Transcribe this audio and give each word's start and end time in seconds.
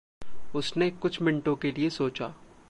उसने 0.55 0.89
कुछ 0.91 1.21
मिनटों 1.21 1.55
के 1.55 1.71
लिए 1.71 1.89
सोचा। 1.89 2.33